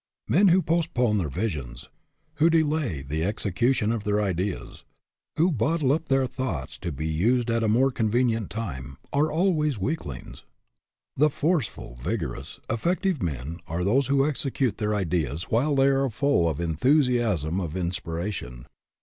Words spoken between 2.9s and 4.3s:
the execution of their